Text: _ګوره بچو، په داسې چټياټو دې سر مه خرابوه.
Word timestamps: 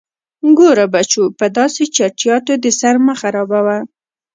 _ګوره 0.57 0.85
بچو، 0.93 1.23
په 1.39 1.45
داسې 1.57 1.83
چټياټو 1.95 2.53
دې 2.63 2.71
سر 2.79 2.95
مه 3.05 3.13
خرابوه. 3.19 3.77